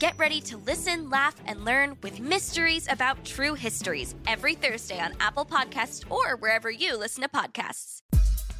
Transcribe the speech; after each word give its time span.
Get 0.00 0.18
ready 0.18 0.40
to 0.40 0.56
listen, 0.56 1.10
laugh, 1.10 1.36
and 1.44 1.62
learn 1.62 1.94
with 2.02 2.20
Mysteries 2.20 2.88
About 2.90 3.22
True 3.22 3.52
Histories 3.52 4.14
every 4.26 4.54
Thursday 4.54 4.98
on 4.98 5.12
Apple 5.20 5.44
Podcasts 5.44 6.10
or 6.10 6.36
wherever 6.36 6.70
you 6.70 6.96
listen 6.96 7.22
to 7.22 7.28
podcasts. 7.28 8.00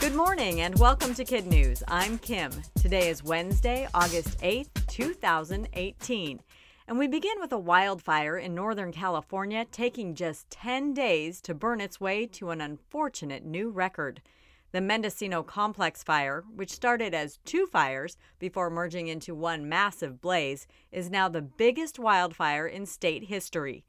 Good 0.00 0.16
morning 0.16 0.62
and 0.62 0.76
welcome 0.80 1.14
to 1.14 1.24
Kid 1.24 1.46
News. 1.46 1.84
I'm 1.86 2.18
Kim. 2.18 2.50
Today 2.74 3.08
is 3.08 3.22
Wednesday, 3.22 3.86
August 3.94 4.40
8th, 4.40 4.84
2018. 4.88 6.40
And 6.88 6.98
we 6.98 7.06
begin 7.06 7.38
with 7.38 7.52
a 7.52 7.58
wildfire 7.58 8.36
in 8.36 8.56
Northern 8.56 8.90
California 8.90 9.64
taking 9.70 10.16
just 10.16 10.50
10 10.50 10.92
days 10.92 11.40
to 11.42 11.54
burn 11.54 11.80
its 11.80 12.00
way 12.00 12.26
to 12.26 12.50
an 12.50 12.60
unfortunate 12.60 13.44
new 13.44 13.70
record. 13.70 14.22
The 14.70 14.80
Mendocino 14.82 15.42
Complex 15.42 16.02
fire, 16.02 16.44
which 16.54 16.72
started 16.72 17.14
as 17.14 17.38
two 17.46 17.66
fires 17.66 18.18
before 18.38 18.68
merging 18.68 19.08
into 19.08 19.34
one 19.34 19.66
massive 19.66 20.20
blaze, 20.20 20.66
is 20.92 21.10
now 21.10 21.28
the 21.28 21.40
biggest 21.40 21.98
wildfire 21.98 22.66
in 22.66 22.84
state 22.84 23.24
history. 23.24 23.84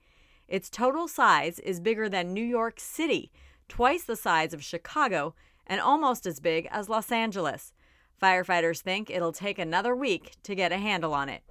Its 0.48 0.70
total 0.70 1.10
size 1.10 1.60
is 1.60 1.82
bigger 1.82 2.08
than 2.08 2.34
New 2.34 2.44
York 2.44 2.80
City, 2.80 3.30
twice 3.68 4.04
the 4.04 4.16
size 4.16 4.54
of 4.54 4.64
Chicago, 4.64 5.36
and 5.68 5.82
almost 5.82 6.26
as 6.26 6.40
big 6.40 6.68
as 6.72 6.88
Los 6.88 7.12
Angeles. 7.12 7.74
Firefighters 8.22 8.80
think 8.80 9.10
it'll 9.10 9.34
take 9.34 9.60
another 9.60 9.94
week 9.94 10.36
to 10.44 10.56
get 10.56 10.72
a 10.72 10.78
handle 10.78 11.14
on 11.14 11.28
it. 11.28 11.44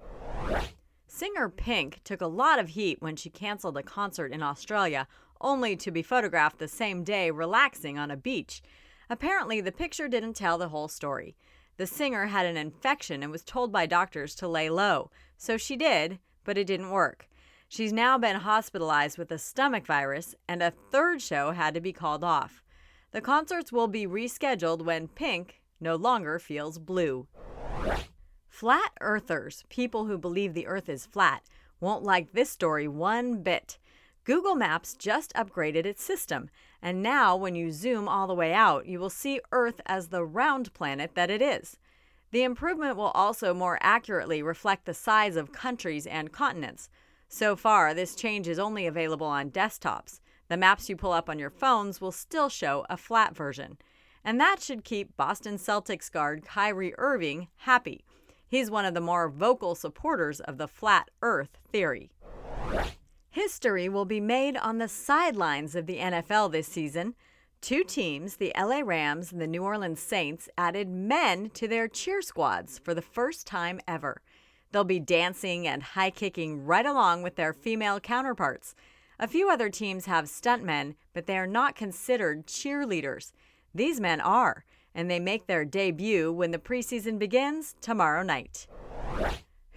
Singer 1.07 1.49
Pink 1.49 2.01
took 2.03 2.21
a 2.21 2.27
lot 2.27 2.59
of 2.59 2.69
heat 2.69 2.99
when 2.99 3.15
she 3.15 3.29
canceled 3.29 3.77
a 3.77 3.83
concert 3.83 4.31
in 4.31 4.41
Australia, 4.41 5.07
only 5.39 5.75
to 5.75 5.91
be 5.91 6.01
photographed 6.01 6.57
the 6.57 6.67
same 6.67 7.03
day 7.03 7.29
relaxing 7.29 7.97
on 7.97 8.09
a 8.09 8.17
beach. 8.17 8.61
Apparently, 9.09 9.59
the 9.59 9.71
picture 9.71 10.07
didn't 10.07 10.35
tell 10.35 10.57
the 10.57 10.69
whole 10.69 10.87
story. 10.87 11.35
The 11.77 11.87
singer 11.87 12.27
had 12.27 12.45
an 12.45 12.57
infection 12.57 13.23
and 13.23 13.31
was 13.31 13.43
told 13.43 13.71
by 13.71 13.85
doctors 13.85 14.35
to 14.35 14.47
lay 14.47 14.69
low, 14.69 15.09
so 15.37 15.57
she 15.57 15.75
did, 15.75 16.19
but 16.43 16.57
it 16.57 16.67
didn't 16.67 16.91
work. 16.91 17.27
She's 17.67 17.93
now 17.93 18.17
been 18.17 18.37
hospitalized 18.37 19.17
with 19.17 19.31
a 19.31 19.37
stomach 19.37 19.85
virus, 19.85 20.35
and 20.47 20.61
a 20.61 20.73
third 20.91 21.21
show 21.21 21.51
had 21.51 21.73
to 21.73 21.81
be 21.81 21.93
called 21.93 22.23
off. 22.23 22.63
The 23.11 23.21
concerts 23.21 23.71
will 23.71 23.87
be 23.87 24.05
rescheduled 24.05 24.83
when 24.83 25.07
Pink 25.07 25.61
no 25.79 25.95
longer 25.95 26.37
feels 26.37 26.77
blue. 26.77 27.27
Flat 28.47 28.91
earthers, 29.01 29.63
people 29.69 30.05
who 30.05 30.17
believe 30.17 30.53
the 30.53 30.67
earth 30.67 30.89
is 30.89 31.05
flat, 31.05 31.43
won't 31.79 32.03
like 32.03 32.33
this 32.33 32.49
story 32.49 32.87
one 32.87 33.41
bit. 33.41 33.77
Google 34.23 34.55
Maps 34.55 34.93
just 34.93 35.33
upgraded 35.33 35.85
its 35.85 36.03
system, 36.03 36.49
and 36.81 37.01
now 37.01 37.35
when 37.35 37.55
you 37.55 37.71
zoom 37.71 38.07
all 38.07 38.27
the 38.27 38.33
way 38.33 38.53
out, 38.53 38.85
you 38.85 38.99
will 38.99 39.09
see 39.09 39.41
Earth 39.51 39.81
as 39.85 40.07
the 40.07 40.23
round 40.23 40.73
planet 40.73 41.15
that 41.15 41.29
it 41.29 41.41
is. 41.41 41.77
The 42.31 42.43
improvement 42.43 42.95
will 42.95 43.11
also 43.11 43.53
more 43.53 43.79
accurately 43.81 44.43
reflect 44.43 44.85
the 44.85 44.93
size 44.93 45.35
of 45.35 45.51
countries 45.51 46.05
and 46.05 46.31
continents. 46.31 46.89
So 47.27 47.55
far, 47.55 47.93
this 47.93 48.15
change 48.15 48.47
is 48.47 48.59
only 48.59 48.85
available 48.85 49.27
on 49.27 49.51
desktops. 49.51 50.19
The 50.47 50.57
maps 50.57 50.89
you 50.89 50.95
pull 50.95 51.11
up 51.11 51.29
on 51.29 51.39
your 51.39 51.49
phones 51.49 52.01
will 52.01 52.11
still 52.11 52.49
show 52.49 52.85
a 52.89 52.97
flat 52.97 53.35
version. 53.35 53.77
And 54.23 54.39
that 54.39 54.61
should 54.61 54.83
keep 54.83 55.15
Boston 55.15 55.57
Celtics 55.57 56.11
guard 56.11 56.43
Kyrie 56.43 56.93
Irving 56.97 57.47
happy. 57.57 58.03
He's 58.47 58.71
one 58.71 58.85
of 58.85 58.93
the 58.93 59.01
more 59.01 59.29
vocal 59.29 59.75
supporters 59.75 60.39
of 60.39 60.57
the 60.57 60.67
flat 60.67 61.09
earth 61.21 61.57
theory. 61.71 62.11
History 63.49 63.89
will 63.89 64.05
be 64.05 64.21
made 64.21 64.55
on 64.57 64.77
the 64.77 64.87
sidelines 64.87 65.73
of 65.73 65.87
the 65.87 65.97
NFL 65.97 66.51
this 66.51 66.67
season. 66.67 67.15
Two 67.61 67.83
teams, 67.83 68.35
the 68.35 68.53
LA 68.55 68.81
Rams 68.85 69.31
and 69.31 69.41
the 69.41 69.47
New 69.47 69.63
Orleans 69.63 69.99
Saints, 69.99 70.49
added 70.55 70.87
men 70.87 71.49
to 71.55 71.67
their 71.67 71.87
cheer 71.87 72.21
squads 72.21 72.77
for 72.77 72.93
the 72.93 73.01
first 73.01 73.47
time 73.47 73.79
ever. 73.87 74.21
They'll 74.71 74.83
be 74.83 74.99
dancing 74.99 75.67
and 75.67 75.81
high 75.81 76.11
kicking 76.11 76.63
right 76.63 76.85
along 76.85 77.23
with 77.23 77.37
their 77.37 77.51
female 77.51 77.99
counterparts. 77.99 78.75
A 79.19 79.27
few 79.27 79.49
other 79.49 79.69
teams 79.69 80.05
have 80.05 80.25
stuntmen, 80.25 80.93
but 81.15 81.25
they 81.25 81.35
are 81.39 81.47
not 81.47 81.75
considered 81.75 82.45
cheerleaders. 82.45 83.31
These 83.73 83.99
men 83.99 84.21
are, 84.21 84.63
and 84.93 85.09
they 85.09 85.19
make 85.19 85.47
their 85.47 85.65
debut 85.65 86.31
when 86.31 86.51
the 86.51 86.59
preseason 86.59 87.17
begins 87.17 87.73
tomorrow 87.81 88.21
night. 88.21 88.67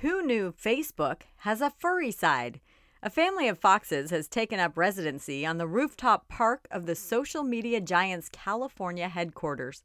Who 0.02 0.20
knew 0.20 0.52
Facebook 0.52 1.22
has 1.38 1.62
a 1.62 1.72
furry 1.78 2.10
side? 2.10 2.60
A 3.04 3.10
family 3.10 3.48
of 3.48 3.58
foxes 3.58 4.10
has 4.12 4.28
taken 4.28 4.60
up 4.60 4.76
residency 4.78 5.44
on 5.44 5.58
the 5.58 5.66
rooftop 5.66 6.28
park 6.28 6.68
of 6.70 6.86
the 6.86 6.94
social 6.94 7.42
media 7.42 7.80
giant's 7.80 8.28
California 8.28 9.08
headquarters. 9.08 9.82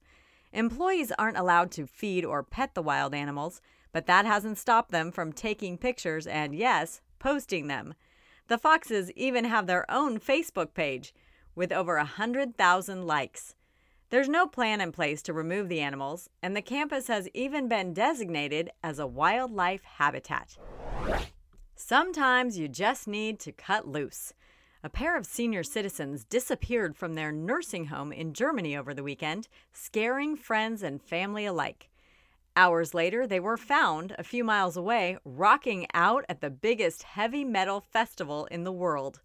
Employees 0.54 1.12
aren't 1.18 1.38
allowed 1.38 1.72
to 1.72 1.88
feed 1.88 2.24
or 2.24 2.44
pet 2.44 2.76
the 2.76 2.82
wild 2.84 3.16
animals, 3.16 3.60
but 3.92 4.06
that 4.06 4.28
hasn't 4.28 4.60
stopped 4.60 4.92
them 4.92 5.12
from 5.12 5.34
taking 5.34 5.80
pictures 5.80 6.28
and, 6.28 6.54
yes, 6.54 7.02
posting 7.18 7.66
them. 7.66 7.96
The 8.50 8.60
foxes 8.60 9.12
even 9.14 9.46
have 9.46 9.66
their 9.66 9.90
own 9.90 10.20
Facebook 10.20 10.76
page 10.76 11.12
with 11.56 11.72
over 11.72 11.96
a 11.96 12.02
100,000 12.02 13.08
likes. 13.08 13.56
There's 14.12 14.30
no 14.30 14.46
plan 14.46 14.80
in 14.80 14.92
place 14.92 15.24
to 15.24 15.34
remove 15.34 15.70
the 15.70 15.82
animals, 15.82 16.30
and 16.44 16.56
the 16.56 16.62
campus 16.62 17.08
has 17.08 17.28
even 17.34 17.68
been 17.68 17.96
designated 17.96 18.70
as 18.84 19.00
a 19.00 19.08
wildlife 19.08 19.84
habitat. 19.84 20.56
Sometimes 21.80 22.58
you 22.58 22.68
just 22.68 23.08
need 23.08 23.40
to 23.40 23.52
cut 23.52 23.88
loose. 23.88 24.34
A 24.84 24.90
pair 24.90 25.16
of 25.16 25.28
senior 25.28 25.62
citizens 25.62 26.24
disappeared 26.24 26.96
from 26.96 27.14
their 27.14 27.32
nursing 27.32 27.86
home 27.86 28.12
in 28.12 28.34
Germany 28.34 28.76
over 28.76 28.96
the 28.96 29.04
weekend, 29.04 29.48
scaring 29.72 30.36
friends 30.36 30.82
and 30.82 31.00
family 31.00 31.46
alike. 31.46 31.90
Hours 32.56 32.96
later, 32.96 33.28
they 33.28 33.40
were 33.40 33.58
found 33.58 34.16
a 34.18 34.24
few 34.24 34.44
miles 34.44 34.76
away, 34.76 35.20
rocking 35.24 35.86
out 35.94 36.26
at 36.28 36.42
the 36.42 36.50
biggest 36.50 37.04
heavy 37.04 37.46
metal 37.46 37.80
festival 37.80 38.46
in 38.46 38.64
the 38.64 38.72
world. 38.72 39.22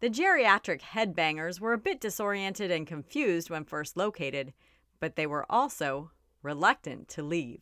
The 0.00 0.08
geriatric 0.08 0.80
headbangers 0.80 1.60
were 1.60 1.74
a 1.74 1.78
bit 1.78 2.00
disoriented 2.00 2.70
and 2.70 2.86
confused 2.86 3.50
when 3.50 3.64
first 3.64 3.98
located, 3.98 4.54
but 4.98 5.16
they 5.16 5.26
were 5.26 5.44
also 5.50 6.10
reluctant 6.42 7.08
to 7.08 7.22
leave. 7.22 7.60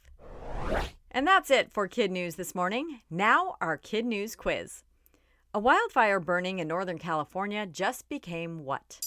And 1.21 1.27
that's 1.27 1.51
it 1.51 1.71
for 1.71 1.87
Kid 1.87 2.11
News 2.11 2.37
this 2.37 2.55
morning. 2.55 3.03
Now, 3.11 3.59
our 3.61 3.77
Kid 3.77 4.07
News 4.07 4.35
quiz. 4.35 4.85
A 5.53 5.59
wildfire 5.59 6.19
burning 6.19 6.61
in 6.61 6.69
Northern 6.69 6.97
California 6.97 7.67
just 7.67 8.09
became 8.09 8.65
what? 8.65 9.01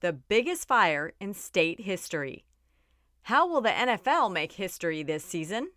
The 0.00 0.14
biggest 0.14 0.66
fire 0.66 1.12
in 1.20 1.34
state 1.34 1.82
history. 1.82 2.46
How 3.24 3.46
will 3.46 3.60
the 3.60 3.68
NFL 3.68 4.32
make 4.32 4.52
history 4.52 5.02
this 5.02 5.26
season? 5.26 5.68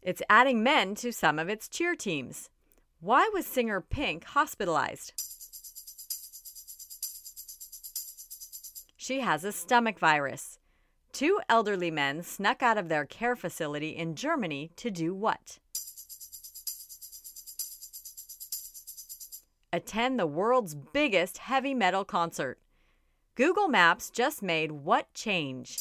It's 0.00 0.22
adding 0.30 0.62
men 0.62 0.94
to 0.94 1.12
some 1.12 1.40
of 1.40 1.48
its 1.48 1.68
cheer 1.68 1.96
teams. 1.96 2.50
Why 3.00 3.28
was 3.34 3.46
singer 3.46 3.80
Pink 3.80 4.22
hospitalized? 4.22 5.23
She 9.06 9.20
has 9.20 9.44
a 9.44 9.52
stomach 9.52 9.98
virus. 9.98 10.58
Two 11.12 11.38
elderly 11.50 11.90
men 11.90 12.22
snuck 12.22 12.62
out 12.62 12.78
of 12.78 12.88
their 12.88 13.04
care 13.04 13.36
facility 13.36 13.90
in 13.90 14.14
Germany 14.14 14.70
to 14.76 14.90
do 14.90 15.14
what? 15.14 15.58
Attend 19.70 20.18
the 20.18 20.26
world's 20.26 20.74
biggest 20.74 21.36
heavy 21.36 21.74
metal 21.74 22.06
concert. 22.06 22.58
Google 23.34 23.68
Maps 23.68 24.08
just 24.08 24.42
made 24.42 24.72
what 24.72 25.12
change? 25.12 25.80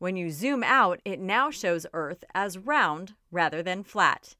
When 0.00 0.16
you 0.16 0.32
zoom 0.32 0.64
out, 0.64 0.98
it 1.04 1.20
now 1.20 1.52
shows 1.52 1.86
Earth 1.92 2.24
as 2.34 2.58
round 2.58 3.14
rather 3.30 3.62
than 3.62 3.84
flat. 3.84 4.34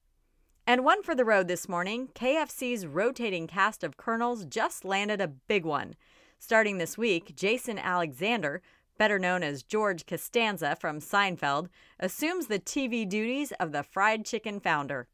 And 0.69 0.85
one 0.85 1.03
for 1.03 1.15
the 1.15 1.25
road 1.25 1.49
this 1.49 1.67
morning 1.67 2.09
KFC's 2.15 2.87
rotating 2.87 3.47
cast 3.47 3.83
of 3.83 3.97
colonels 3.97 4.45
just 4.45 4.85
landed 4.85 5.19
a 5.19 5.27
big 5.27 5.65
one. 5.65 5.95
Starting 6.39 6.77
this 6.77 6.99
week, 6.99 7.35
Jason 7.35 7.79
Alexander, 7.79 8.61
better 8.99 9.19
known 9.19 9.43
as 9.43 9.63
George 9.63 10.05
Costanza 10.05 10.77
from 10.79 11.01
Seinfeld, 11.01 11.71
assumes 11.99 12.49
the 12.49 12.59
TV 12.59 13.09
duties 13.09 13.51
of 13.53 13.73
the 13.73 13.83
fried 13.83 14.27
chicken 14.27 14.61
founder. 14.61 15.09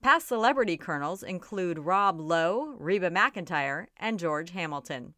Past 0.00 0.26
celebrity 0.26 0.78
colonels 0.78 1.22
include 1.22 1.80
Rob 1.80 2.18
Lowe, 2.18 2.74
Reba 2.78 3.10
McEntire, 3.10 3.88
and 3.98 4.18
George 4.18 4.52
Hamilton. 4.52 5.12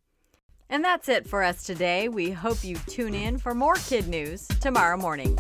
And 0.69 0.85
that's 0.85 1.09
it 1.09 1.29
for 1.29 1.45
us 1.45 1.63
today. 1.63 2.09
We 2.09 2.33
hope 2.33 2.65
you 2.65 2.75
tune 2.89 3.15
in 3.15 3.39
for 3.39 3.55
more 3.55 3.77
kid 3.77 4.09
news 4.09 4.49
tomorrow 4.61 4.97
morning. 4.97 5.39